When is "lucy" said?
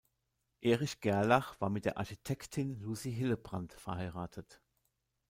2.79-3.13